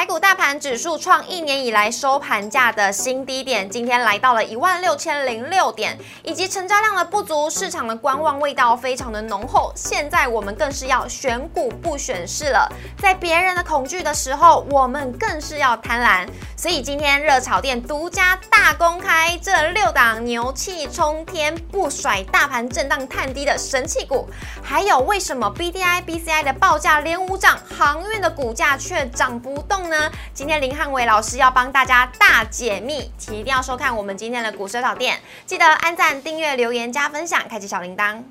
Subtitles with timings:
[0.00, 9.70] 台股大盘指数创一年以来收盘价的新低点，今天来到了一万六千零六点，以及成交量的不足，市场的观望味道非常的浓厚。
[9.76, 12.66] 现在我们更是要选股不选市了，
[12.96, 16.26] 在别人的恐惧的时候，我们更是要贪婪。
[16.56, 24.26] 所以今天热炒店独家大公开这六档牛气冲天、不甩大盘震荡探低的神器股，
[24.62, 30.10] 还有为什么 B D I B C I 的报价连五涨，航运的股价却涨不动呢？
[30.32, 38.22] 今天林汉伟老师要帮大家大解密，请一定要收看我们今天的股市老店，记得按赞、订阅、留言、加分享，开启小铃铛。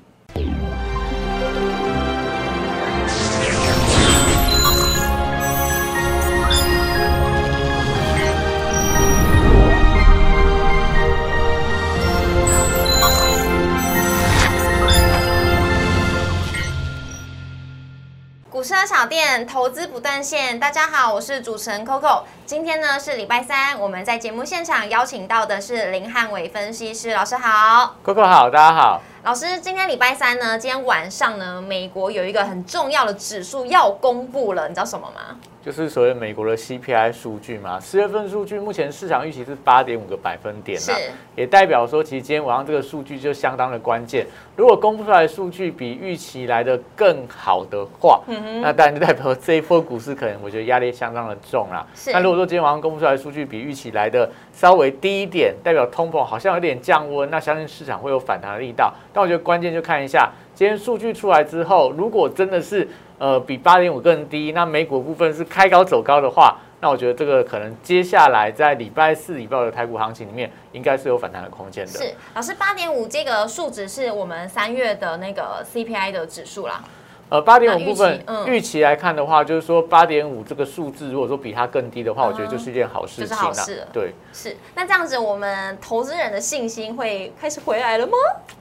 [18.60, 22.24] 股市小店投资不断线，大家好，我是主持人 Coco。
[22.44, 29.00] 今天呢是礼拜三，我们在节目现场邀请到的是林汉伟分析师老师好，Coco 好，大家好。
[29.22, 35.38] 老师，今天礼拜三呢，今天晚上呢，美国有一个很重要的指数要公布了，你知道什么吗？
[35.62, 40.94] 就是所谓美国的 CPI 数据嘛，四月份数据目前市场预期是八点五个百分点啦，
[41.36, 44.26] 也代表说其实今天晚上这个数据就相当的关键。
[44.56, 48.22] 如果公布出来的数据比预期来的更好的话，
[48.62, 51.86] 那当然就代表这一波股市可能我觉得压力相当的重啦。
[51.94, 52.10] 是。
[52.10, 58.94] 那如果说今天晚上公布出来的数据比预期来的稍微低一点，代表通膨好像有点降温，那相信市场会有反弹的力道。
[59.12, 62.88] 但我觉得关键就看一下今天数据出来之后，如果真的是。
[63.20, 64.52] 呃，比八点五更低。
[64.52, 71.92] 那美股部分是开高走高的话，那我觉得这个可能接下来在礼拜四、礼拜五的台股行情里面，应该是有反弹的空间的。
[71.92, 76.82] 是，老师，八点五这个数值是我们三月的那个 CPI 的指数啦。
[77.30, 83.86] 呃，八点五部分预期来看的话，就是说八点五这个数字，如果说比它更低的话，我觉得就是一件好事情了。
[83.92, 84.56] 对，是。
[84.74, 88.12] 那这样子，我们投资人的信心会开始回来了吗？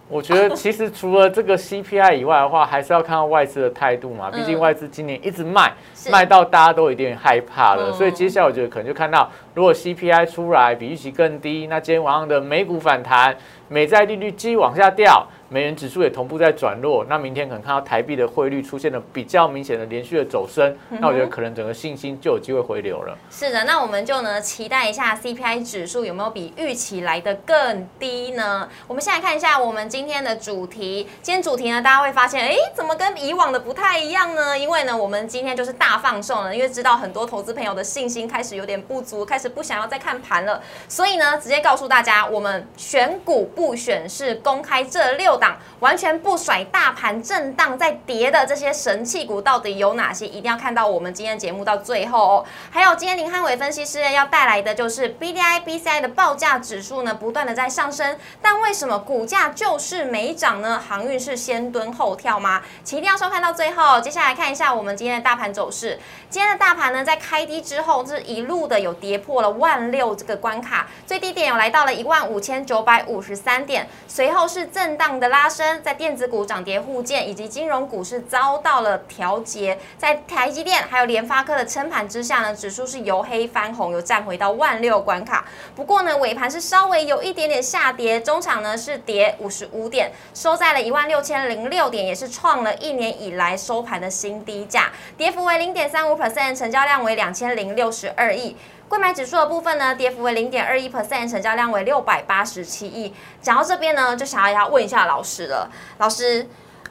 [0.08, 4.30] 我觉得其实除了这个 CPI 以外的话，还是要看到外资的态度嘛。
[4.30, 5.74] 毕竟外资今年一直卖，
[6.12, 7.92] 卖到大家都有点害怕了。
[7.94, 13.36] 所以接下来我觉得可能就看到，如果 CPI 出来比预期更低，那今天晚上的美股反弹，
[13.68, 15.28] 美债利率继续往下掉。
[15.52, 23.18] 美元指数也同步在转弱，那明天可能看到台币的汇率出现了比较明显的连续的走升，那我觉得可能整个信心就有机会回流了。
[23.32, 28.70] 是的，那我们就呢期待一下 CPI 指数有没有比预期来的更低呢？
[28.88, 34.56] 我们先来看一下我们今天的主题，今天主题呢大家会发现，哎，怎么跟以往的不太一样呢？
[34.56, 45.39] 因为呢我们今天就是大放送了，因为知道很多投资朋友的信心开始有点不足，开始不想要再看盘了，所以呢直接告诉大家，我们选股不选市，公开这六。
[45.40, 50.28] 档完全不甩大盘震荡在跌的这些神器股到底有哪些？
[50.28, 52.46] 一定要看到我们今天节目到最后哦。
[52.70, 60.78] 还有今天林汉伟分析师要带来的就是 B D I B C I 的报价指数呢，不断的在上升，但为什么股价就是没涨呢？
[60.86, 62.62] 航运是先蹲后跳吗？
[62.84, 64.02] 请一定要收看到最后。
[64.02, 65.98] 接下来看一下我们今天的大盘走势。
[66.30, 75.29] 今天的大盘呢，在开低之后，是一路的有跌破了万六这个关卡，最低点有来到了一万五千九百五十三点，随后是震荡的。
[75.30, 85.46] 拉升，在电子股涨跌互见以及金融股是遭到了调节，在台积电还有联发科的撑盘之下呢，指数是由黑翻红，又站回到万六关卡。
[85.76, 98.58] 不过呢，尾盘是稍微有一点点下跌，中场呢是跌五十五点，收在了一万六千零六点，也是创了一年以来收盘的新低价，跌幅为零点三五 percent，成交量为两千零六十二亿。
[98.90, 103.14] 购买指数的部分呢，跌幅为零点二一 percent，成交量为六百八十七亿。
[103.40, 105.70] 讲到这边呢，就想要要问一下老师了。
[106.00, 106.48] 老师，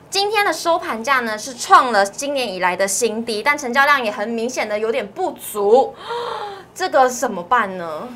[0.08, 5.92] 今天的收盘价呢是创了今年以来的新低，但成交量也很明显的有点不足，
[6.72, 8.08] 这个怎么办呢？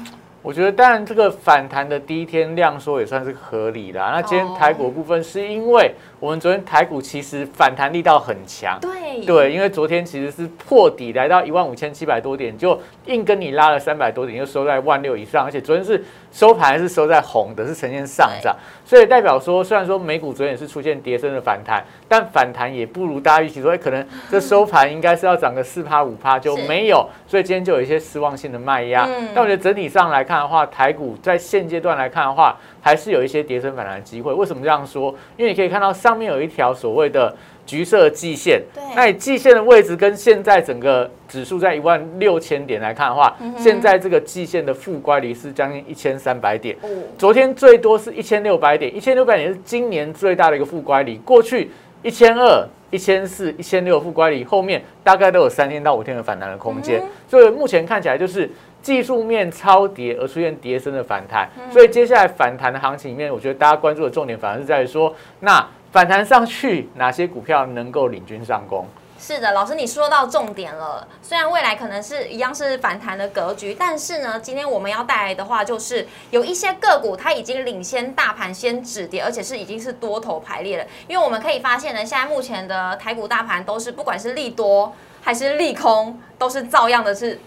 [0.42, 4.00] 我觉得，当然这个反弹的第一天量缩也算是合理的。
[4.00, 29.08] 那今天台股部分是因为我们昨天台股其实反弹力道很强，对对，因为昨天其实是破底来到一万五千七百多点，就硬跟你拉了三百多点，又收在万六以上，而且昨天是收盘是收在红的，是呈现上涨，所以代表说，虽然说美股昨天也是出现跌升的反弹，但反弹也不如大家预期，说可能这收盘应该是要涨个四趴五趴就没有，所以今天就有一些失望性的卖压。
[29.32, 30.32] 但我觉得整体上来看。
[30.32, 34.32] 看的话，台股在现阶段来看的话，还是有一些跌升反弹的机会。
[34.32, 35.14] 为什么这样说？
[35.36, 38.60] 因为你可以看到上面有一条所谓的橘色季线，
[38.94, 46.76] 那你季线的位置跟现在整个指数在一万六千点来看的话，现在这个季线的负乖离是将近一千三百点。
[47.16, 51.16] 昨天最多是一千六百点，一千六百点是今年最大的一个负乖离。
[51.18, 51.70] 过去
[52.02, 52.66] 一千二。
[52.92, 57.02] 一千四、一千六负乖离，后面大概都有三天到五天的反弹的空间。
[57.26, 58.46] 所以目前看起来就是
[58.82, 61.48] 技术面超跌而出现跌升的反弹。
[61.70, 68.86] 所以接下来反弹的行情里面，我觉得大家关注的重点反而是在于说，那反弹上去哪些股票能够领军上攻？
[69.18, 71.06] 是的，老师你说到重点了。
[71.20, 80.84] 虽然未来可能是一样是反弹的格局，但是呢，今天我们要带来的话，就是有一些个股它已经领先大盘先止跌，而且是已经是多头排列了。
[81.06, 87.38] 因为我们可以发现呢，现在目前的台股大盘都是不管是利多还是利空，都是照样的是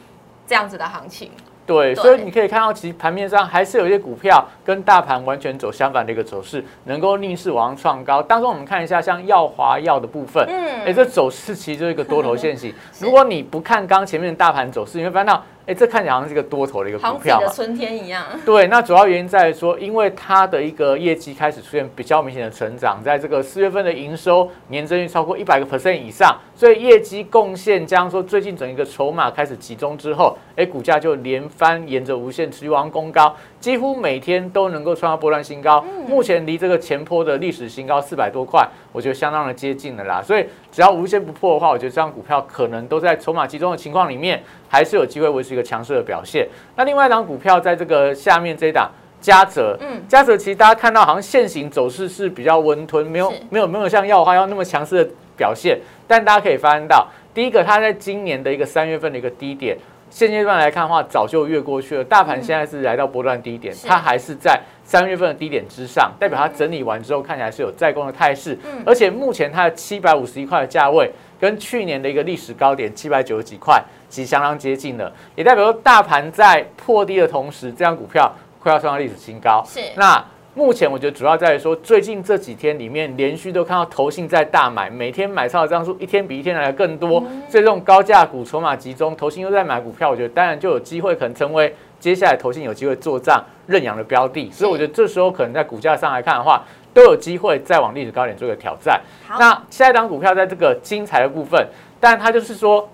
[0.48, 1.32] 这样子的行情。
[1.66, 8.22] 对，所以你可以看到，其实盘面上还是有一些股票跟大盘完全走相反的一个走势，能够逆势往上创高。
[8.22, 12.74] 当中我们看一下，像耀华药的部分，嗯，哎，这走势其实就是一个多头线型。
[13.00, 15.44] 如果你不看刚前面的大盘走势，你会发现到。
[15.66, 18.24] 哎，这看起来好像是一个多头的一个股票嘛，春天一样。
[18.46, 33.36] 对，那主要原因在于说，因为它的一个业绩开始出现比较明显的成长，在这个四月份的营收年增率超过一百个 percent 以上，所以业绩贡献加上说最近整一个筹码开始集中之后，哎，股价就连番沿着无限持续往上攻高，
[33.66, 35.84] 几乎每天都能够创下波段新高。
[36.08, 40.22] 目前离这个前坡的历史新高四百多块，我觉得相当的接近了啦。
[40.22, 44.40] 所以只要无限不破的话，我觉得这张股票可能都在筹码集中的情况里面。
[44.70, 46.48] 还是有机会维持一个强势的表现。
[46.76, 55.80] 那另外一档股票在这个下面这一档嘉泽，嗯，嘉泽其实大家看到好像现行走势是比较温吞，没有没有没有像耀华要那么强势的表现。
[56.08, 59.76] 但大家可以发现到，第一个它在今年的一个三月份的一个低点，
[60.16, 62.02] 现阶段来看的话，早就越过去了。
[62.02, 68.58] 大盘现在是来到波段低点，它还是在三月份的低点之上，代表它整理完之后看起来是有再攻的态势。
[68.64, 73.84] 嗯，而且目前它的七百五十一块的价位，跟去年的一个历史高点七百九十几块。
[74.08, 79.62] 其实相当接近了，也代表说大盘在破低的同时，这张股票快要创造历史新高。
[79.68, 79.82] 是。
[79.98, 80.24] 那
[80.58, 87.20] 目前我觉得主要在于说，最近这几天里面连续都看到投信在大买，每天买超的张数一天比一天来的更多。
[87.50, 94.50] 所以这种高价股筹码集中，投信又在买股票，我觉得当然就有机会可能成为接下来投信有机会做账认养的标的。
[94.50, 96.64] 所以我觉得这时候可能在股价上来看的话，
[96.94, 99.02] 都有机会再往历史高点做一个挑战。
[99.38, 101.68] 那下一档股票在这个精彩的部分，
[102.00, 102.90] 但它就是说。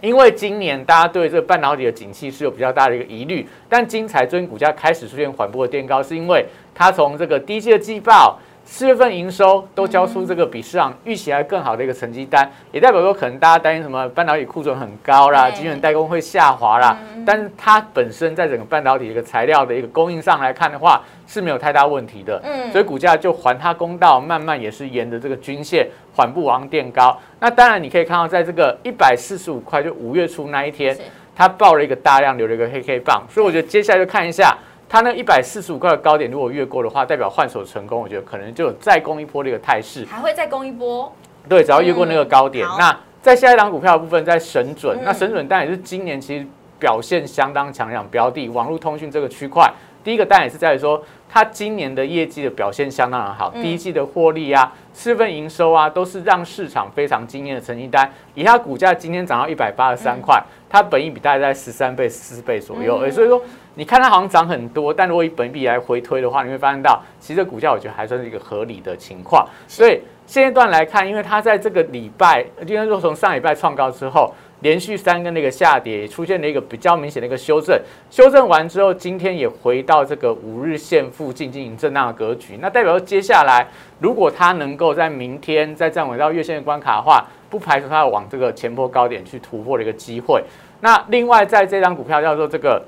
[0.00, 8.38] 因为今年大家对这个半导体的景气是有比较大的一个疑虑，但金财尊股价开始出现缓步的垫高，是因为它从这个低阶的季报。
[8.70, 16.96] 四月份营收都交出这个比市场预期还更好的一个成绩单，也代表说可能大家担心什么半导体库存很高啦，晶圆代工会下滑啦。
[17.26, 22.40] 但是它本身在整个半导体一个材料的一个供应上来看的话是没有太大问题的。
[22.44, 27.18] 嗯，所以股价就还它公道，慢慢也是沿着这个均线缓步往上垫高。
[27.40, 30.96] 那当然你可以看到，在这个一百四十五块，就五月初那一天，
[31.34, 33.24] 它爆了一个大量，留了一个黑黑棒。
[33.30, 34.56] 所以我觉得接下来就看一下。
[34.88, 40.06] 它那一百四十五块的高点，如果越过的话，代表换手成功，我觉得可能就有再攻一波的一个态势。
[40.06, 41.12] 还会再攻一波？
[41.46, 42.66] 对，只要越过那个高点。
[42.78, 46.46] 那在下一档股票的部分，在神准，那神准当然也是今年其实
[46.78, 49.70] 表现相当强两标的，网络通讯这个区块。
[50.08, 58.10] 第一个当然也是在于说，它今年的业绩的表现相当的好，第一季的获利啊，四份营收啊，都是让市场非常惊艳的成绩单。
[58.34, 63.38] 以它股价今天涨到一百八十三块，它本益比大概在十三倍、四倍左右，所以说。
[63.74, 69.46] 你看它好像涨很多，但如果以本比来回推的话，你会发现到其实股价我觉得还算是一个合理的情况。
[69.68, 77.80] 所以现阶段来看，因为它在这个礼拜，应该说从上礼拜创高之后，连续三根那个下跌，出现了一个比较明显的一个修正。
[78.10, 82.58] 修正完之后，今天也回到这个五日线附近进行震荡的格局。
[82.60, 83.66] 那代表接下来，
[84.00, 90.42] 如果它能够在明天再站稳到月线的关卡的话，不排除它要往这个前波高点去突破的一个机会。
[90.80, 92.82] 那另外在这张股票叫做这个。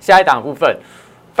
[0.00, 0.78] 下一档部分，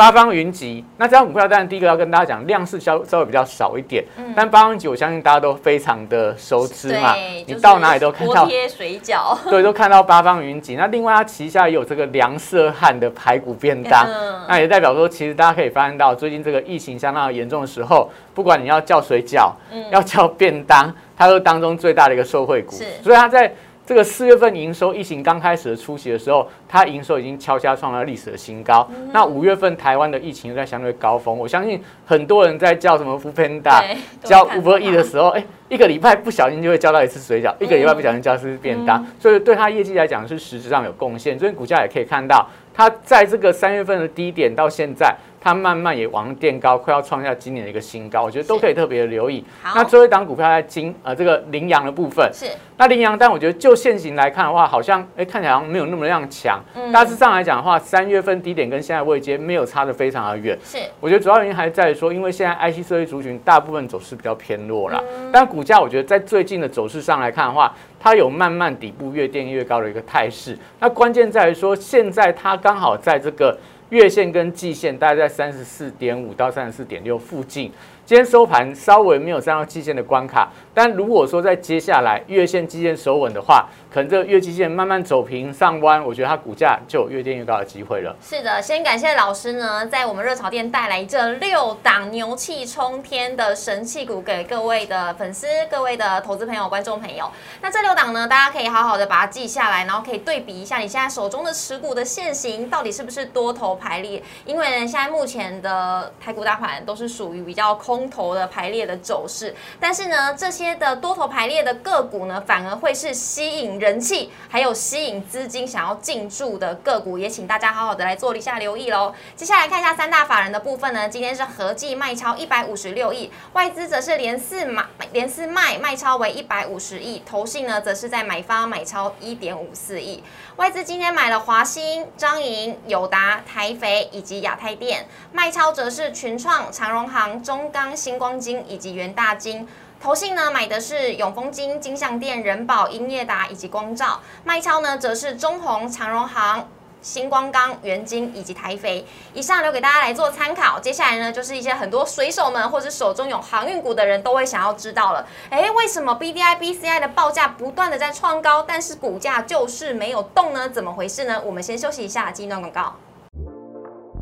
[0.00, 0.82] 八方云集。
[0.96, 4.02] 那这张股票，当然第一个要跟大家讲，量是稍稍微比较少一点。
[4.16, 4.32] 嗯。
[4.34, 7.14] 但八方云集，我相信大家都非常的熟知嘛。
[7.44, 8.46] 你到哪里都看到。
[8.46, 9.36] 贴水饺。
[9.50, 10.74] 对，都看到八方云集。
[10.74, 14.06] 那另外，它旗下也有这个梁色汉的排骨便当。
[14.06, 14.40] 嗯。
[14.48, 22.74] 那也代表说，其实大家可以发现到，最近这个疫情相当严重的时候，不管你要叫水饺，嗯，要叫便当，它都是当中最大的一个受惠股。
[23.02, 23.52] 所以它在。
[23.90, 28.88] 这个四月份营收疫情刚开始的初期的时候，它营收已经悄悄创了历史的新高。
[29.12, 33.82] 那五月份台湾的疫情在相对高峰，我相信很多人在叫什么 f 喷大，
[34.22, 41.36] 叫 Uber E 的时候，哎，一个礼拜不小心就会叫到一次水饺，一个礼拜不小心叫一次便当，所以对它业绩来讲是实质上有贡献。
[41.36, 45.16] 所以股价也可以看到，它在这个三月份的低点到现在。
[45.40, 49.44] 它慢慢也往垫高，快要创下今年的一个新高，我觉得都可以特别留意。
[49.74, 56.60] 那最后一档股票在金呃这个羚羊的部分，是那羚羊，但我觉得就现行来看的话，好像哎看起来好像没有那么样强。
[56.92, 60.58] 大致上来讲的话，三月份低点跟现在位阶没有差的非常的远。
[60.64, 65.00] 是，我觉得主要原因还是在于说，因为现在 IC 设计族群大部分走势比较偏弱了，
[65.32, 70.58] 但股股价我觉得在最近的走势上来看的话，它有慢慢底部越垫越高的一个态势。
[70.78, 73.54] 那关键在于说，现在它刚好在这个
[73.90, 77.70] 月线跟季线大概在三十四点五到三十四点六附近。
[78.10, 88.12] 今天收盘稍微没有站到季线的关卡，但如果说在接下来月线、季线守稳的话，可能这个月季线慢慢走平上弯，我觉得它股价就有越垫越高的机会了。
[88.20, 97.30] 是的，先感谢老师呢，在我们热潮店带来这六档牛气冲天的神器股给各位的粉丝、各位的投资朋友、观众朋友。
[97.62, 104.20] 那这六档呢，大家可以好好的把它记下来，然后可以对比一下你现在手中的持股的现形到底是不是多头排列。
[104.44, 107.99] 因为呢，现在目前的台股大盘都是属于比较空。
[108.00, 119.14] 空头的排列的走势，但是呢，这些的多头排列的个股呢，反而会是吸引人气，还有吸引资金想要进驻的个股，也请大家好好的来做一下留意喽。
[119.36, 130.24] 接下来看一下三大法人的部分呢，今天是合计卖超一百五十六亿，外资则是连四买连四卖，卖超为一百五十亿，投信呢则是在买方买超一点五四亿。
[130.56, 137.89] 外资今天买了华兴、张营、友达、台肥以及亚太电，卖超则是群创、长荣行、中钢。
[137.96, 139.66] 星光金以及元大金，
[140.00, 146.68] 投信呢买的是永丰金、金象店、人保、英业达以及光照，卖超呢则是中红、长荣行、
[147.02, 149.06] 星光钢、元金以及台肥。
[149.32, 150.78] 以上留给大家来做参考。
[150.78, 160.68] 接下来呢就是一些很多水手们或者手中有航运股的人都会想要知道了，哎，为什么 B D I B C I 的报价不断的在创高，但是股价就是没有动呢？
[160.68, 161.42] 怎么回事呢？
[161.44, 162.96] 我们先休息一下，进一段广告。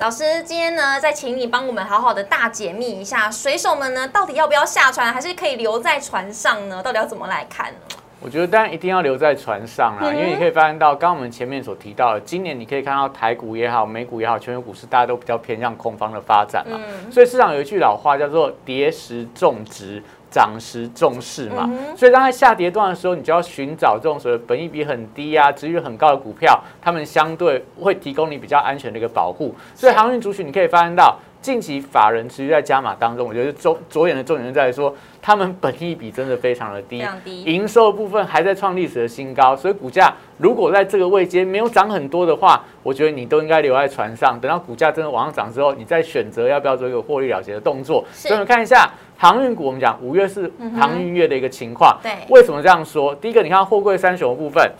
[0.00, 6.82] 老师，今天呢，再请你帮我们好好的大解密一下，水手们呢，到底要不要下船，还是可以留在船上呢？
[6.82, 7.78] 到底要怎么来看呢？
[8.20, 16.76] 我觉得当然一定要留在船上啦，因为你可以发现到，刚刚我们前面所提到的，今年你可以看到台股也好，美股也好，全球股市大家都比较偏向空方的发展嘛。
[17.12, 20.02] 所以市场有一句老话叫做“跌时种植”。
[20.34, 29.54] 涨时重视嘛，所以当在下跌段的时候，你就要寻找这种所谓本益比很低啊、值率很高的股票，他们相对会提供你比较安全的一个保护。
[29.76, 31.16] 所以航运族群，你可以发现到。
[31.44, 37.04] 近期法人持续在加码当中，我觉得重着眼的重点在于说，他们本益比真的非常的低，
[37.44, 48.02] 营收部分还在创历史的新高，所以股价如果在这个位阶没有涨很多的话，我觉得你都应该留在船上，等到股价真的往上涨之后，你再选择要不要做一个获利了结的动作。
[48.14, 53.14] 所以我们看一下航运股，我们讲五月是航运月的一个情况，对，为什么这样说？
[53.16, 54.72] 第一个，你看货柜三雄的部分。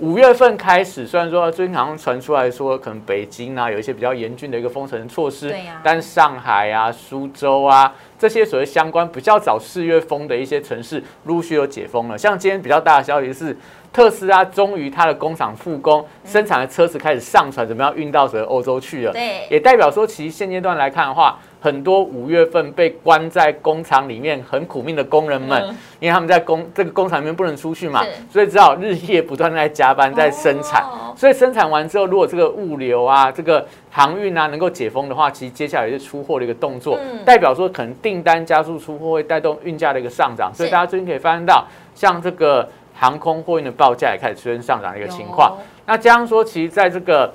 [0.00, 5.54] 五月份开始，虽然说最近好像传出来说，可能北京啊有一些比较严峻的一个封城措施，
[5.84, 12.16] 但上海啊、苏州啊这些所谓相关比较早四月封的一些城市，陆续有解封了。
[12.16, 13.54] 像今天比较大的消息是，
[13.92, 19.12] 特斯拉终于它的工厂复工，生产的车子开始上船，怎么样运到所谓欧洲去了？
[19.12, 21.38] 对，也代表说，其实现阶段来看的话。
[21.60, 25.62] 很多五月份被关在工厂里面很苦命的工人们，
[26.00, 30.82] 因为他们在工这个工厂里面不能出去嘛，所以只好日夜不断在加班在生产。
[31.14, 40.50] 所以生产完之后，如果这个物流啊、这个航运啊能够解封的话，其实接下来是出货的一个动作，代表说可能订单加速出货会带动运价的一个上涨。
[40.54, 45.58] 所以大家最近可以发现到，像这个航空货运的报价也开始出现上涨的一个情况。
[45.84, 47.30] 那加上说，其实在这个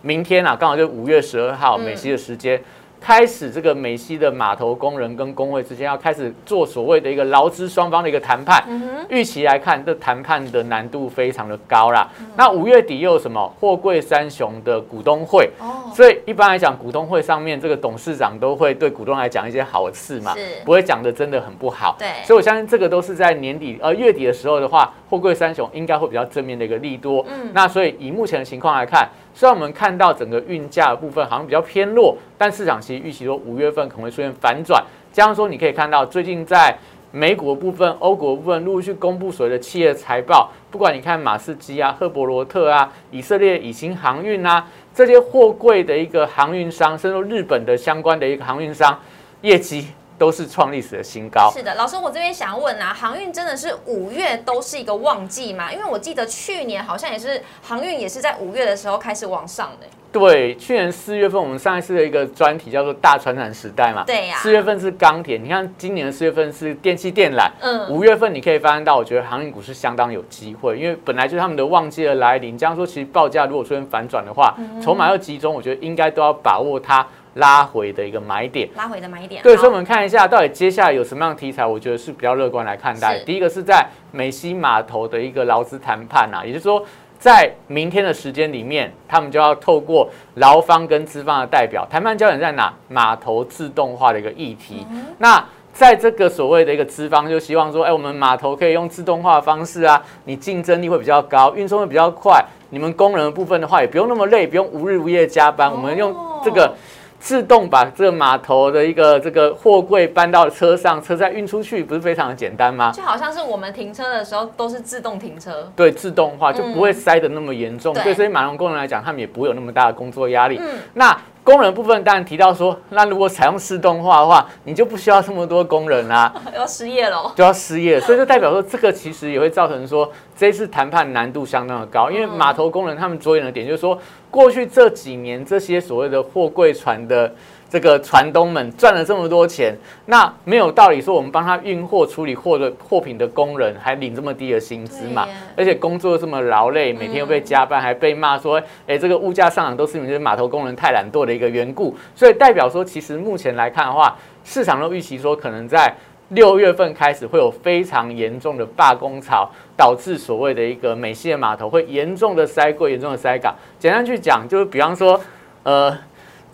[0.00, 2.58] 明天啊，刚好就五月十二号美西的时间。
[3.00, 8.64] 开始，这个美西的码头工人跟工会之间要开始做所谓的一个劳资双方的一个谈判。
[9.08, 12.08] 预期来看，这谈判的难度非常的高啦。
[12.36, 15.48] 那五月底又有什么货柜三雄的股东会？
[15.60, 20.34] 哦，所以一般来讲，股东会上面这个董事长都会对股东来讲一些好事嘛，
[20.64, 21.96] 不会讲的真的很不好。
[21.98, 27.24] 对，所以我相信这个都是在年底呃月底的时候的话，货柜三雄应该会比较正面的一个利多。
[27.28, 29.08] 嗯，那所以以目前的情况来看。
[29.36, 34.82] 虽然我们看到整个运价的部分好像比较偏弱，但市场其实预期说五月份可能会出现反转。
[35.12, 36.74] 加上说，你可以看到最近在
[37.12, 48.98] 美股部分、欧股部分陆续公布所谓的企业财报，不管你看马士基啊、赫伯罗特啊、以色列以行航运啊这些货柜的一个航运商，甚至日本的相关的一个航运商
[49.42, 49.88] 业绩
[50.18, 51.50] 都是创历史的新高。
[51.52, 55.72] 是的，老师，我这边想要问啊，航运真的是五月都是一个旺季吗？
[55.72, 59.86] 因为我记得去年好像也是航运也是在五月的时候开始往上的。
[60.12, 78.68] 对，去年四月份我们上一次的一个专题叫做大船产时代嘛，对呀四月份是钢铁，你看今年的四月份是电气电缆，嗯五月份你可以发现到，我觉得航运股是相当有机会，因为本来就是他们的旺季的来临，这样说其实报价如果出现反转的话，嗯筹码要集中，我觉得应该都要把握它拉回的一个买点。
[78.76, 79.42] 拉回的买点。
[79.42, 83.18] 对，所以我们看一下到底接下来有什么样的题材，我觉得是比较乐观来看待。
[83.20, 86.84] 第一个是在美西码头的一个劳资谈判啊，也就是说。
[87.18, 92.72] 在明天的时间里面，他们就要透过劳方跟资方的代表谈判焦点在哪？
[92.88, 94.86] 码头自动化的一个议题。
[95.16, 106.14] 那在这个所谓的一个资方就希望说，哎，我们码头可以用自动化的方式啊，你竞争力会比较高，运送会比较快，你们工人的部分的话也不用那么累，不用无日无夜加班，我们用
[106.44, 106.74] 这个。
[107.18, 112.92] 自动把这个码头的一个这个货柜搬到车上，车再运出去，不是非常的简单吗？
[112.92, 115.70] 就好像是我们停车的时候都是自动停车。
[115.74, 117.92] 对，自动化就不会塞得那么严重。
[117.94, 120.58] 对对，所以码农工人来讲，他们也不会有那么大的工作压力。
[120.60, 127.32] 嗯那工人部分当然提到说，那如果采用自动化的话，你就不需要这么多工人啦、 要失业了。
[127.36, 133.96] 就要失业，所以就代表说这个其实也会造成说这次谈判难度相当的高，因为码头工人他们着眼的点就是说，
[134.28, 137.32] 过去这几年这些所谓的货柜船的。
[137.68, 145.26] 这个船东们赚了这么多钱，那没有道理说我们帮他运货、处理货的货品的工人还领这么低的薪资嘛？
[145.56, 151.96] 而且工作又这么劳累，每天又被加班，还被骂说，哎，这个物价上涨都是你们这些码头工人太懒惰的一个缘故。
[152.14, 155.92] 所以代表说，其实目前来看的话，市场都预期说可能在
[156.28, 163.52] 六月份开始会有非常严重的罢工潮，导致所谓的一个美西的码头会严重的塞柜、严重的塞港。
[163.78, 165.20] 简单去讲，就是比方说，
[165.64, 165.98] 呃。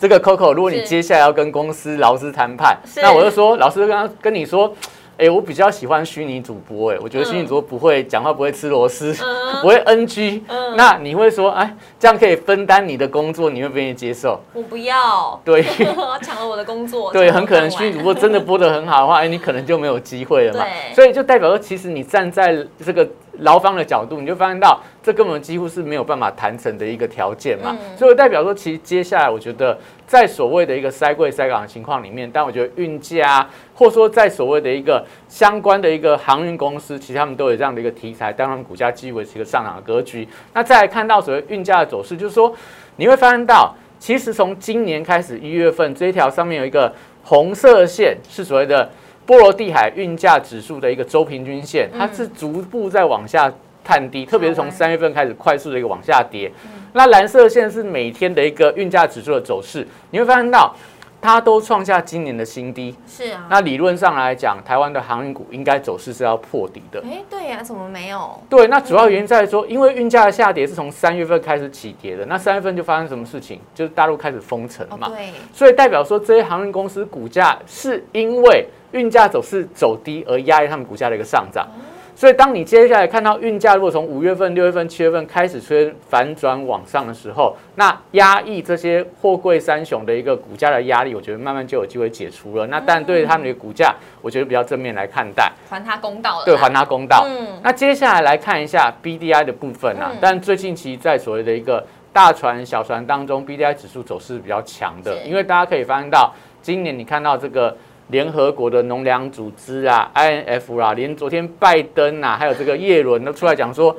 [0.03, 4.75] 这个 Coco，如果你接下来要跟公司劳资谈判，那我就说，老师刚跟他跟你说，
[5.17, 14.37] 哎、我比较喜欢虚拟主播，哎，我觉得虚拟主播不会讲话，不会吃螺丝，嗯 不会 NG，、嗯那你会说，哎，这样可以分担你的工作，你会不愿意接受？
[14.53, 15.63] 我不要，对。
[16.21, 17.09] 抢了我的工作。
[17.13, 20.65] 对，很可能虚拟主播真的播的很好的话，哎，你可能就没有机会了嘛。
[20.93, 23.07] 所以就代表说，其实你站在这个
[23.39, 27.77] 劳方的角度，你就发现到这根本几乎是没有办法谈成的一个条件嘛。
[27.79, 40.27] 嗯所以代表说，其实接下来我觉得，在所谓的一个塞柜塞港的情况里面，但我觉得运价，或者说在所谓的一个相关的一个航运公司，其实他们都有这样的一个题材，当他们股价继续维持一个上涨的格局。
[40.53, 42.53] 那再来看到所谓运价的走势，就是说
[42.95, 46.91] 你会发现到，其实从今年开始一月份这一条上面有一个
[47.23, 48.89] 红色线，是所谓的
[49.25, 53.51] 波罗的海运价指数的一个周平均线，它是逐步在往下
[53.83, 56.51] 探低，特别是从三月份开始快速的一个往下跌。
[56.93, 60.75] 那蓝色线是每天的一个运价指数的走势，你会发现到
[61.19, 62.95] 它都创下今年的新低。
[63.07, 63.47] 是啊。
[63.49, 67.01] 那理论上来讲，台湾的航运股应该走势是要破底的。
[67.05, 68.39] 哎，对呀，怎么没有？
[68.49, 73.59] 对，那主要原因在于说，因为运价的下跌是从三月份开始起跌的，那三月份就发生什么事情？
[73.73, 81.67] 就是大陆开始封城嘛，哦对，所以代表说这些航运公司股价是因为运价走势走低而压抑他们股价的一个上涨。
[82.15, 92.67] 所以当你接下来看到运价如果从五月份、六月份、七月份开始出现反转往上的时候，那压抑这些货柜三雄的一个股价的压力，我觉得慢慢就有机会解除了。
[92.67, 95.51] 那但对他们的股价，我觉得比较正面来看待。
[95.69, 96.45] 还他公道了啦。
[96.45, 97.25] 对，还他公道。
[97.27, 107.75] 嗯那接下来来看一下 BDI 的部分啊，嗯但最近其实在所谓的一个大船、小船当中，BDI 指数走势比较强的，因为大家可以发现到，今年你看到这个。
[108.13, 113.93] 联合国的农粮组织啊，INF 啊，连昨天拜登啊，还有这个耶伦都出来讲说，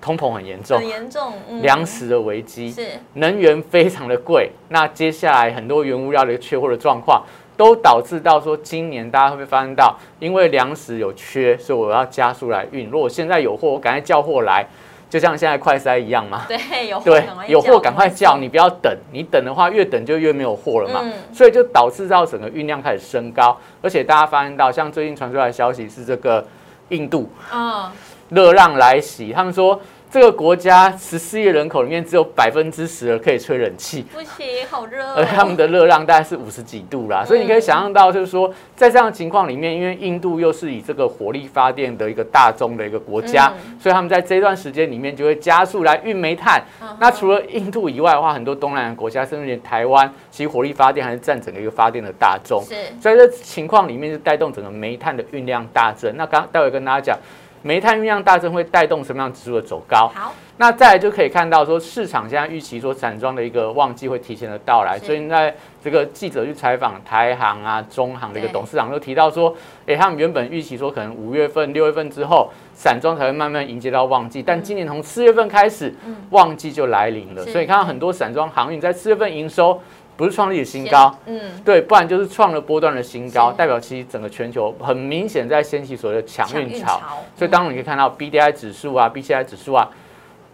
[0.00, 7.22] 通膨很严重很，严重，嗯粮食的危机，是能源非常的贵，那接下来很多原物料的缺货的状况，
[7.54, 12.88] 都导致到说今年大家会不会发现到，因为粮食有缺，所以我要加速来运。
[12.88, 14.64] 如果现在有货，我赶快叫货来，
[15.10, 16.46] 就像现在快塞一样嘛。
[16.48, 21.12] 对，有货对赶快，有货赶快叫，你不要等，你等的话越等就越没有货了嘛，嗯。
[21.34, 26.46] 所以就导致到整个运量开始升高，而且大家发现到，像最近传出来的消息是这个
[26.90, 27.92] 印度错啊，
[28.30, 29.78] 热浪来袭，他们说
[30.10, 35.14] 这个国家十四亿人口里面只有百分之十的可以吹冷气，不行，好热哦。
[35.16, 46.60] 而他们的热浪大概是五十几度啦，所以你可以想象到，就是说，在这样的情况里面，因为印度又是以这个火力发电的一个大宗的一个国家，嗯所以他们在这段时间里面就会加速来运煤炭。
[46.98, 52.60] 那除了印度以外的话，很多东南亚国家，甚至连台湾，其实火力发电还是占整个一个发电的大宗。
[52.64, 56.12] 是在这情况里面，是带动整个煤炭的运量大增。
[56.16, 57.18] 那刚待会跟大家讲，
[57.62, 60.10] 煤炭运量大增会带动什么样指数的走高？
[60.14, 69.54] 好，那再来就可以看到说，市场现在预期说散装的一个旺季会提前的到来，所以在这个记者去采访台航啊、中航的一个董事长都提到说，
[69.86, 75.94] 诶，他们原本预期说可能五月份、六月份之后散装才会慢慢迎接到旺季，但今年从四月份开始，
[76.30, 79.80] 旺季就来临了，所以看到很多散装航运在四月份营收
[80.20, 81.16] 不是创历史新高。
[81.24, 87.00] 嗯，对，不然就是创了波段的新高，代表其实整个全球很明显在掀起所谓的抢运潮。
[87.34, 89.88] 所以当然你可以看到 B D I 指数啊、B C I 指数啊，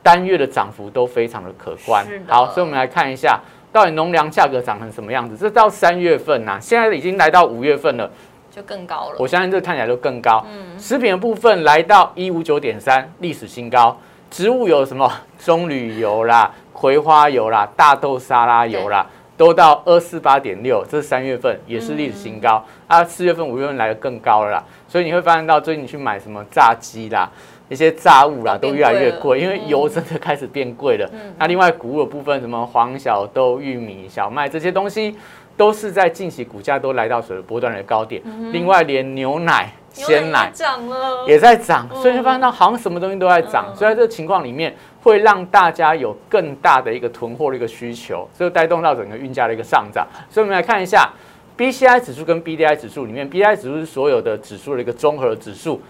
[0.05, 3.41] 单月的涨幅都非常的可观好，所以我们来看一下
[3.73, 5.37] 到底农粮价格涨成什么样子。
[5.37, 8.09] 这到三月份呐、现在已经来到五月份了，
[8.51, 9.17] 就更高了。
[9.19, 10.47] 我相信这个看起来就更高。
[10.49, 13.99] 嗯食品的部分来到一五九点三，历史新高。
[14.31, 22.65] 植物有什么 棕榈油啦、葵花油啦、大豆沙拉油啦，都到二四八点六，这是三月份也是历史新高。
[22.87, 24.65] 啊，四月份、五月份来的更高了啦。
[24.89, 27.31] 所以你会发现到最近你去买什么炸鸡啦。
[27.69, 31.11] 一些炸物啦都越来越贵，因为嗯油真的开始变贵了。
[31.13, 35.17] 嗯那另外谷物的部分，什么黄小豆、玉米、小麦这些东西，
[35.57, 38.23] 都是在近期股价都来到所谓波段的高点。
[38.53, 44.73] 另外连牛奶、鲜奶也涨了，也在涨，嗯所以就发现到好像什么东西都在涨，嗯所以在这个情况里面，
[45.07, 50.05] 会让大家有更大的一个囤货的一个需求，所以带动到整个运价的一个上涨。
[50.29, 51.09] 所以我们来看一下
[51.57, 55.81] BCI 指数跟 BDI 指数里面，BDI 指数是所有的指数的一个综合指数，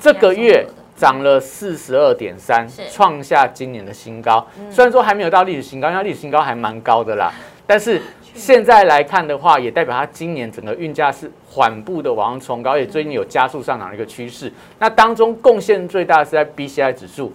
[0.00, 4.44] 这个月涨了四十二点三，创下今年的新高。
[4.68, 7.32] 虽然说还没有到历史新高，因为历史新高还蛮高的啦，
[7.68, 8.02] 但是
[8.34, 14.52] 现在来看的话，也代表它今年整个运价是缓步的往上冲高，也最近有加速上涨的一个趋势。
[14.80, 17.32] 那当中贡献最大的是在 BCI 指数。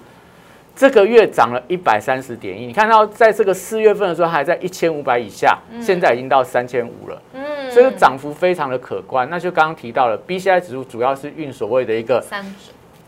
[0.76, 7.72] 这个月涨了一百三十点一，你看到在这个四月份的时候还在一千五百以下，现在已经到三千五了，嗯。
[7.72, 9.30] 所以涨幅非常的可观。
[9.30, 12.46] 那就刚刚提到了 BCI 指数主要是运所谓的一个三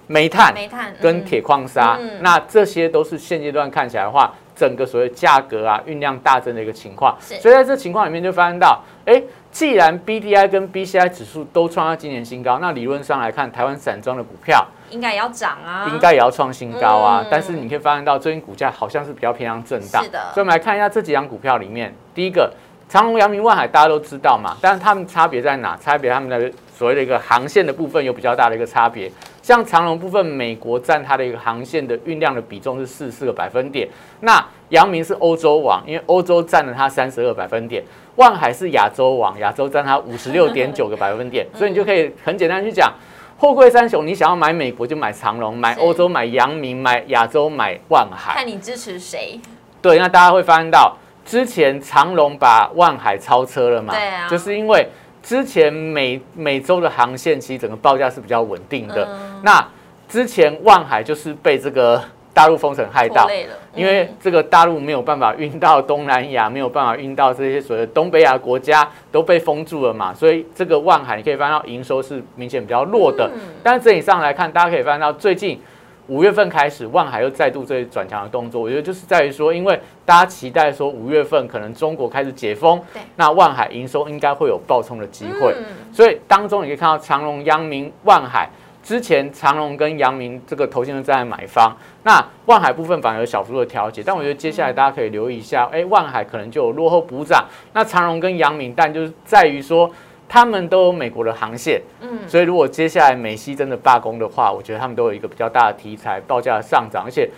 [0.08, 2.21] 煤炭，煤炭跟铁矿砂，嗯。
[2.21, 7.17] 那这些都是现阶段看起来的话，整个所谓价格啊运量大增的一个情况。
[7.19, 9.21] 所以在这情况里面就发现到，哎，
[9.57, 17.21] 既然 BDI 跟 BCI 指数都创下今年新高，那理论上来看，台湾散装的股票应该也要涨啊，应该也要创新高啊。
[17.23, 20.03] 嗯但是你可以发现到，最近股价好像是比较偏向震荡。
[20.03, 22.53] 是的所以我们来看一下这几张股票里面，第一个
[22.87, 25.75] 长隆、阳明、万海，大家都知道嘛，但是它们差别在哪？
[25.77, 29.11] 差别他们的所谓的一个航线的部分有比较大的一个差别。
[29.41, 33.87] 像长隆部分，美国占它的一个航线的运量的比重是四十四个百分点，
[34.19, 37.83] 那阳明是欧洲网，因为欧洲占了它三十二百分点，
[38.17, 42.93] 万海是亚洲网，亚洲占它五十六点九个 百分点，所以你就可以很简单去讲。
[43.39, 48.33] 货柜三雄，你想要买美国就买长隆，买欧洲买阳明，买亚洲买万海。
[48.33, 49.39] 看你支持谁，
[49.81, 53.93] 对，那大家会发现到，之前长隆把万海超车了嘛？
[53.93, 54.89] 对啊就是因为
[55.27, 59.03] 之前每每周的航线其实整个报价是比较稳定的。
[59.03, 59.67] 嗯那
[60.07, 62.01] 之前万海就是被这个
[62.33, 63.29] 大陆封城害到，
[63.75, 73.29] 因为嗯这个大陆没有办法运到东南亚，没有办法运到这些所谓的东北亚国家都被封住了嘛，所以这个万海你可以翻到营收是明显比较弱的。
[73.35, 75.59] 嗯但是整体上来看，大家可以翻到最近
[76.07, 82.81] 五月份开始，万海又再度这转强的动作，我觉得就是在于说，因为大家期待说五月份可能中国开始解封，
[83.15, 85.53] 那万海营收应该会有爆冲的机会。
[85.57, 88.49] 嗯所以当中你可以看到长隆、阳明、万海。
[88.83, 99.91] 之前长隆跟阳明这个投信都在买方，那万海部分反而有小幅度的调节，但我觉得接下来大家可以留意一下，哎，万海可能就有落后补涨，那长隆跟阳明，但就是在于说
[100.29, 107.29] 他们都有美国的航线，嗯，所以如果接下来美西真的罢工的话，我觉得他们都有一个比较大的题材，报价的上涨，而且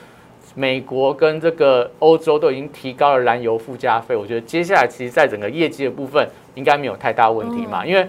[0.55, 8.07] 美国跟这个欧洲都已经提高了燃油附加费，我觉得接下来其实在整个业绩的部分应该没有太大问题嘛，因为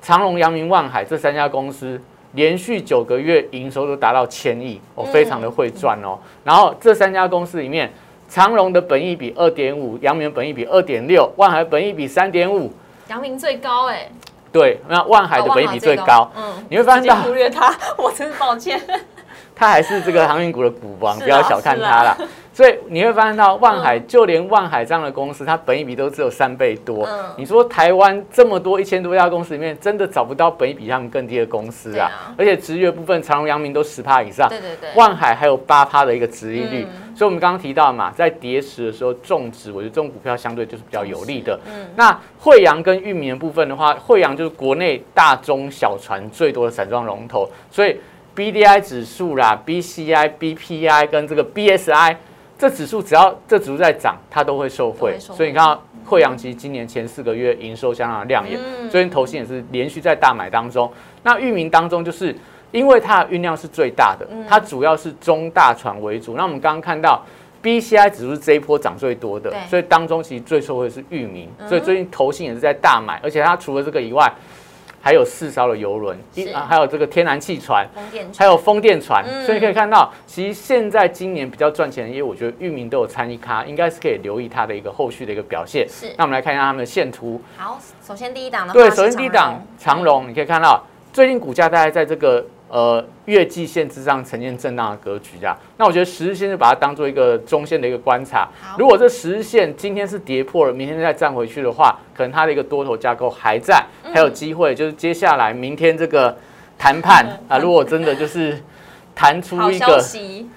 [0.00, 2.00] 长隆、阳明、万海这三家公司。
[2.34, 6.18] 连续九个月营收都达到千亿，哦，非常的会赚哦。
[6.42, 7.92] 然后这三家公司里面，
[8.26, 12.72] 长隆的本益比二点五，阳明本益比二点六，万海本益比三点五。
[13.08, 14.08] 阳明最高哎，
[14.52, 18.80] 对，那万海的本益比最高，嗯，你会发现到忽略它，我真是抱歉，
[19.54, 22.16] 它还是这个航运股的股王， 不要小看它啦。
[22.54, 27.06] 所以你会发现到万海，就连万海这样的公司，它本益比都只有三倍多。
[27.06, 32.10] 嗯你说台湾这么多一千多家公司里面，真的找不到本益比他们更低的公司啊！
[32.36, 36.86] 而且职业部分，长荣、阳明都十趴以上，对对对，万海还有八趴的一个值利率。
[37.12, 41.58] 嗯所以我们刚刚提到嘛，在跌时的时候，种植，我觉得这种股票相对就是比较有利的。
[41.66, 47.96] 嗯，那惠阳跟裕民的部分的话，惠阳就是国内大中小船最多的散装龙头，所以
[48.34, 52.16] BDI 指数啦、BCI、BPI 跟这个 BSI
[52.58, 55.16] 这指数只要这指数在涨，它都会受惠。
[55.18, 60.90] 所以你看到惠阳其实今年前四个月营收相当的亮眼，嗯最近投信也是连续在大买当中。
[61.22, 62.34] 那裕民当中就是
[62.72, 66.34] 因为它的运量是最大的，它主要是中大船为主。
[66.36, 67.24] 那我们刚刚看到
[67.60, 74.32] B C I 指数这一波涨最多的，所以当中其实最受惠的是域名，所以最近投信也是在大买，而且它除了这个以外，
[75.00, 77.84] 还有四艘的游轮，一啊还有这个天然气船。
[78.38, 79.44] 还有风电船，嗯。
[79.44, 85.84] 所以可以看到，其实现在今年比较赚钱的业务，我觉得域名都有参与咖，应该是可以留意它的一个后续的一个表现。
[85.88, 86.06] 是。
[86.16, 90.80] 那我们来看一下他们的线图，好，首先第一档的话对，首先第一档长荣，你可以看到
[91.12, 95.54] 最近股价大概在这个呃月季线之上呈现震荡的格局啊。
[95.76, 98.48] 那我觉得十日线就把它当做一个中线的一个观察。
[98.78, 104.74] 如果这十日线今天是跌破了，明天再站回去的话，可能它的一个多头架构还在，还有机会。
[104.74, 106.34] 就是接下来明天这个
[106.78, 108.58] 谈判啊，如果真的就是
[109.14, 110.48] 谈出一个，息，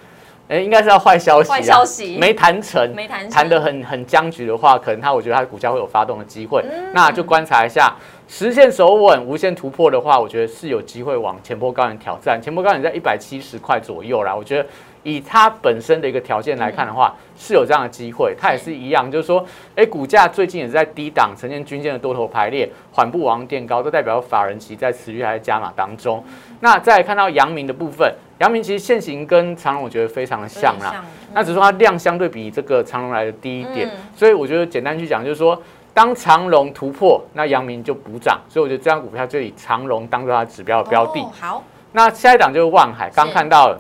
[0.47, 7.93] 哎，应该是要坏消息啊，坏消息没谈成，没谈成谈得很很僵局的话，可能它我觉得它的股价会有发动的机会，嗯那就观察一下。
[8.27, 12.41] 实现守稳，无限突破的话，我觉得是有机会往前波高点挑战。
[12.41, 14.67] 前波高点在一百七十块左右啦，我觉得
[15.03, 18.35] 以它本身的一个条件来看的话，是有这样的机会。
[18.35, 26.23] 它也是一样，就是说，哎，股价最近也是在低档呈现均线的多头排列，缓步往上垫高，都代表法人期在持续还在加码当中。
[26.61, 35.61] 那再来看到阳明的部分，阳明其实现行跟长荣我觉得非常的像啦，那只是说它量相对比这个长荣来的低一点，嗯所以我觉得简单去讲就是说，
[35.95, 41.21] 当长荣突破，那阳明就补涨，所以我觉得这张股票就以长荣当做它指标的标的。
[41.21, 43.79] 哦好，那下一档就是万海，刚看到了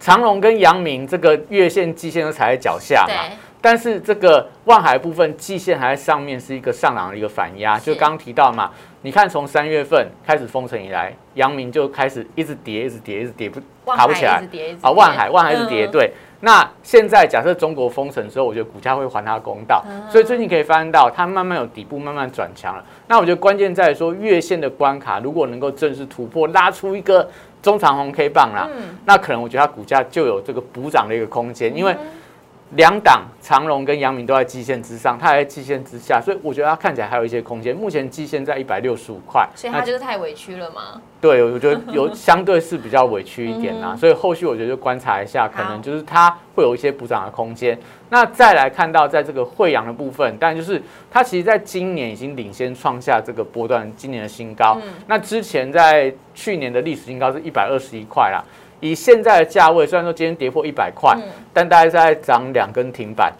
[0.00, 7.78] 长荣跟阳明这个月线、季线都踩在脚下嘛，但是这个万海部分季线还在上面，是一个上涨的一个反压。
[7.78, 8.70] 就刚刚提到嘛，
[9.06, 14.42] 你看从三月份开始封城以来，阳明就开始一直跌，一直跌，一直跌，不爬不起来。
[14.82, 14.90] 啊。
[14.90, 16.12] 万海，万海一直跌，嗯对。
[16.40, 20.02] 那现在假设中国封城之后，我觉得股价会还它公道，嗯。
[20.10, 22.84] 所以最近可以发现到它慢慢有底部慢慢转强了。
[23.06, 27.30] 那我觉得关键在于说月线的关卡，如果能够正式突破，拉出一个
[27.62, 28.98] 中长红 K 棒啦，嗯。
[29.04, 31.96] 那可能我觉得它股价就有这个补涨的一个空间，因为
[32.74, 37.74] 两档长荣跟阳明都在季线之上，它还在季线之下，所以我觉得它看起来还有一些空间。
[37.74, 41.00] 目前季线在一百六十五块，所以它就是太委屈了嘛。
[41.20, 47.78] 对，我觉得有 相对是比较委屈一点啦，嗯所以后续我觉得就观察一下，可能就是它会有一些补涨的空间。
[48.10, 54.76] 那再来看到在这个惠阳的部分，但就是它其实在今年已经领先创下这个波段今年的新高。
[54.84, 58.44] 嗯那之前在去年的历史新高是一百二十一块啦，
[58.80, 63.32] 以现在的价位，虽然说今天跌破一百块，嗯但大概在涨两根停板，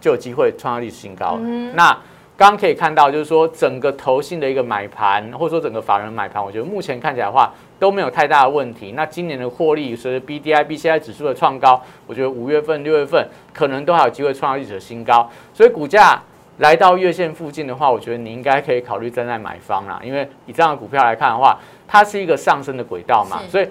[0.00, 1.38] 就有机会创造历史新高
[1.74, 1.92] 那
[2.38, 8.92] 刚刚可以看到，就是说整个投信的一个买盘，或者说整个法人买盘，我觉得目前看起来的话都没有太大的问题。
[8.92, 15.30] 那今年的获利随着 BDI、BCI 指数的创高，我觉得五月份、六月份可能都还有机会创造历史的新高。
[15.54, 16.22] 所以股价
[16.58, 23.66] 来到月线附近的话，我觉得你应该可以考虑站在买方啦，因为以这样的股票来看的话，它是一个上升的轨道嘛，所以。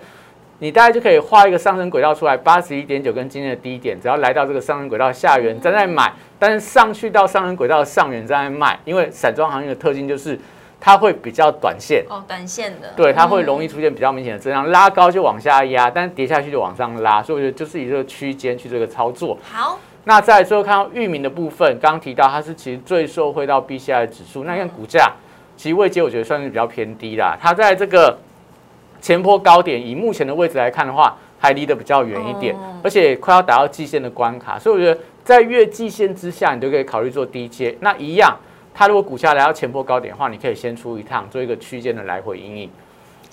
[0.60, 10.40] 你大概就可以画一个上升轨道出来，八十一点九跟今天的低点，只要来到这个上升轨道下缘，站在买，但是上去到上升轨道的上缘站在卖，因为散装行业的特性就是
[10.80, 19.38] 它会比较短线，哦，短线的，对，它会容易易出现比较明显的震荡，拉高就往下压，但是跌下去就往上拉，所以我觉得就是以这个区间去这个操作。
[19.44, 25.12] 好，那再来最后看到域名的部分，刚刚提到它是其实最受惠到 BCI 的指数，那你看股价
[25.58, 28.18] 其实位阶我觉得算是比较偏低啦，它在这个
[29.02, 37.76] 前坡高点以目前的位置来看的话，还离得比较远一点，哦而且快要达到季线的关卡，所以我觉得在月季线之下，你就可以考虑做低阶。
[37.82, 38.38] 那一样，
[38.74, 42.70] 它如果股价来到前坡高点的话，你可以先出一趟，做一个区间的来回阴影。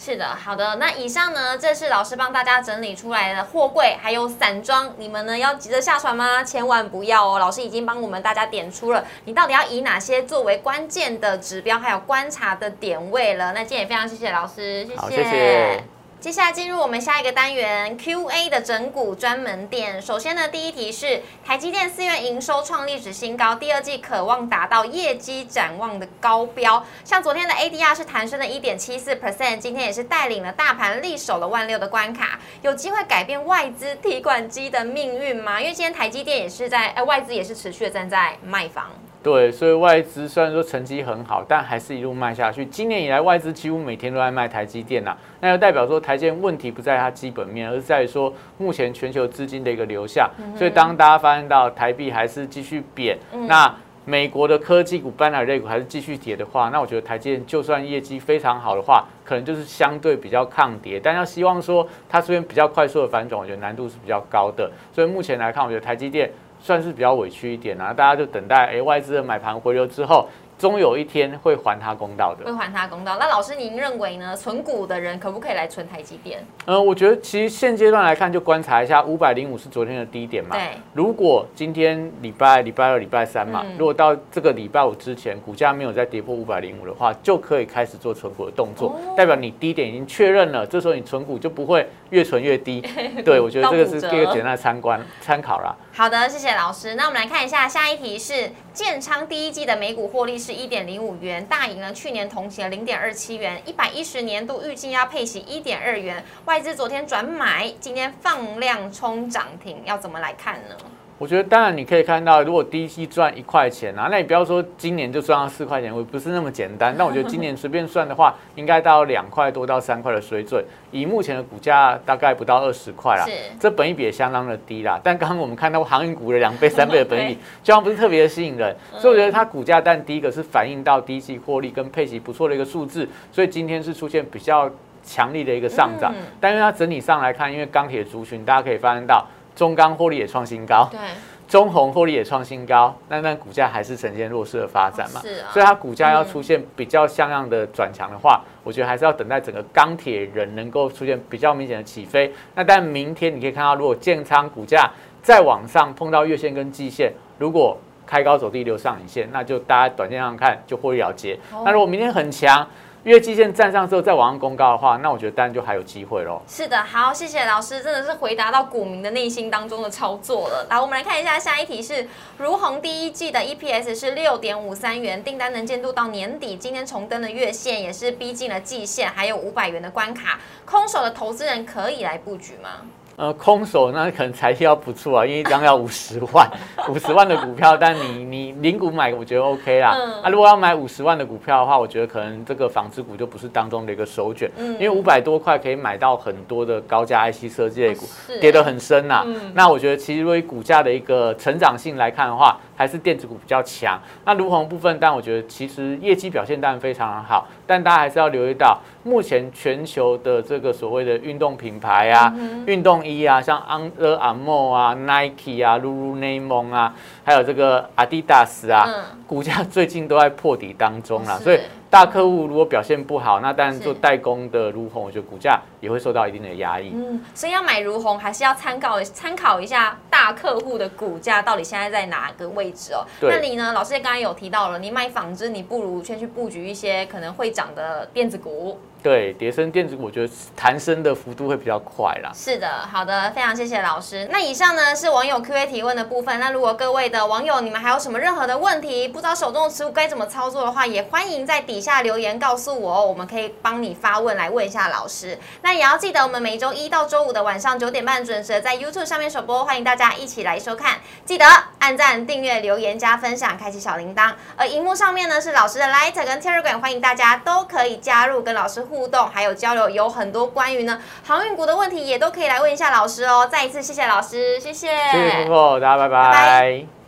[0.05, 0.75] 是的，好的。
[0.81, 6.43] 那以上呢，这是老师帮大家整理出来的货柜，还有散装，你们呢要急着下船吗？
[6.43, 7.39] 千万不要哦！
[7.39, 13.53] 老师已经帮我们大家点出了，你到底要以哪些作为关键的指标，还有观察的点位了。
[13.53, 15.85] 那今天也非常谢谢老师，谢，谢。
[16.23, 20.01] 接下来进入我们下一个单元 Q&A 的整股专门店。
[20.01, 26.87] 首先呢，第一题是台积电四月营收创历史新高，第二季渴望达到业绩展望的高标。
[27.05, 35.61] 像昨天的 ADR 是弹升了一点七四 percent，今天也是带领了大盘力守了万六的关卡，有机会改变外资提款机的命运吗？
[35.61, 38.93] 因为今天台积电也是在，呃，外资也是持续的站在卖房。
[39.23, 42.67] 对，所以外资虽然说成绩很好，但还是一路卖下去。
[42.67, 50.29] 今年以来，外资几乎每天都在卖台积电呐、那就代表说台积电问题不在它基本面，而是在于说目前全球资金的一个流向。
[50.57, 53.73] 所以当大家发现到台币还是继续贬，那
[54.05, 60.99] 美国的科技股、半导体类股还是继续跌的话，那我觉得台积电就算业绩非常好的话，可能就是相对比较抗跌。
[60.99, 64.69] 但要希望说它这边比较快速的反转，我觉得难度是比较高的。
[64.93, 66.29] 所以目前来看，我觉得台积电
[66.63, 72.45] 算是比较委屈一点啊，大家就等待哎外资的买盘回流之后，终有一天会还他公道的。
[72.45, 73.17] 会还他公道。
[73.19, 74.37] 那老师您认为呢？
[74.37, 76.39] 存股的人可不可以来存台积电？
[76.67, 80.55] 嗯，我觉得其实现阶段来看，就观察一下五百零五是昨天的低点嘛。
[80.57, 80.79] 对。
[80.93, 92.81] 如果今天礼拜礼拜二、礼拜三嘛，如果到这个礼拜五之前股价没有再跌破五百零五的话，就可以开始做存股的动作，代表你低点已经确认了，这时候你存股就不会越存越低。
[93.25, 95.75] 对，我觉得这个是一个简单的参观参考啦。
[95.93, 96.95] 好的，谢谢老师。
[96.95, 103.61] 那我们来看一下下一题是建昌第一季的每股获利是一点零五元，大赢了去年同期的零点二七元。
[103.65, 110.77] 一百一十年度预计要配息一点二元，外资昨天转买，今天放量冲涨停，要怎么来看呢？
[111.23, 116.93] 我觉得当然你可以看到，如果第一季赚一块钱啊，那你不要说今年就赚到四块钱，我不是那么简单。
[116.99, 120.65] 但我觉得今年随便算的话，应该到两块多到三块的水准。
[120.91, 123.25] 以目前的股价，大概不到二十块啦，
[123.61, 125.01] 这本益比也相当的低啦。
[125.01, 128.75] 但刚刚我们看到航运股的两倍、三倍的本益比，这样不是特别的吸引人。
[128.99, 134.69] 所以我觉得它股价，但第一个是反映到第一季获利跟配息不错的一个数字，所以今天是出现比较
[135.05, 136.13] 强力的一个上涨。
[136.41, 139.25] 但因为它整体上来看，因为钢铁族群，大家可以发现到。
[139.55, 140.99] 中钢获利也创新高，对，
[141.47, 145.21] 中红获利也创新高，那那股价还是呈现弱势的发展嘛？
[145.21, 152.33] 是啊，所以它股价要出现比较像样的转强的话，我觉得还是要等待整个钢铁人能够出现比较明显的起飞。
[152.55, 154.91] 那但明天你可以看到，如果建仓股价
[155.23, 161.39] 再往上碰到月线跟季线，如果开高走低留上影线，那就大家短线上看就获利了结。
[161.65, 162.67] 那如果明天很强。
[163.05, 166.41] 月季线站上之后再往上公告的话，那我觉得当然就还有机会喽。
[166.47, 170.65] 是的，好，谢谢老师，真的是回答到股民的内心当中的操作了。
[170.71, 172.07] 来，我们来看一下下一题是：
[172.39, 182.87] 如虹第一季的 EPS 是六点五三元，订单能见度到年底，今天重登的月线，也是逼近了季线，还有五百元的关卡，空手的投资人可以来布局吗？
[183.23, 186.51] 呃，空手那可能财气要不错啊，因为一张要五十万，
[186.91, 189.97] 五十万的股票，但你你零股买，我觉得 OK 啦。
[190.25, 198.07] 啊，如果要买五十万的股票的话，我觉得可能这个纺织股就不是当中的一个首选，因为五百多块可以买到很多的高价 IC 设计类股，
[198.41, 199.25] 跌得很深呐。
[199.55, 203.97] 那我觉得其实对于股价的一个成长性来看的话，还是电子股比较强。
[204.25, 208.81] 那如虹部分，但我觉得其实业绩表现当然非常好，但大家还是要留意到。
[209.03, 212.33] 目前全球的这个所谓的运动品牌啊，
[212.67, 218.89] 运动衣啊，像 Under Armour 啊、Nike 啊、Lululemon 啊，还有这个 Adidas 啊，
[219.27, 221.61] 股价最近都在破底当中啦，所以。
[221.93, 226.91] 大客户如果表现不好，那当然做代工的如虹，我觉得股价也会受到一定的压抑。
[226.95, 233.05] 嗯，所以要买如虹，还是要参考参考一下大客户的股价到底现在在哪个位置哦。
[233.21, 233.75] 那你呢？
[233.75, 238.81] 老师刚才有提到了，你买纺织，你不如先去布局一些可能会涨的电子股。
[239.03, 242.31] 对，叠升电子股，我觉得弹升的幅度会比较快啦。
[242.33, 244.29] 是的，好的，非常谢谢老师。
[244.31, 246.39] 那以上呢是网友 Q A 提问的部分。
[246.39, 255.37] 那如果各位的网友你们还有什么任何的问题，不知道手中的持股该怎么操作的话，也欢迎在底下留言告诉我，我们可以帮你发问来问一下老师。
[255.63, 261.01] 那也要记得我们每周一到周五的晚上九点半准时在 YouTube 上面首播，欢迎大家一起来收看。
[261.25, 261.45] 记得
[261.81, 264.33] 按赞、订阅、留言、加分享、开启小铃铛。
[264.57, 268.87] 而荧幕上面呢是老师的 Light 跟 Telegram，欢迎大家都可以加入跟老师。
[268.93, 273.49] 互动还有交流，有很多关于呢航运股的问题，也都可以来问一下老师哦。
[273.51, 275.49] 再一次谢谢老师，谢谢，谢谢
[275.81, 277.02] 大家拜拜。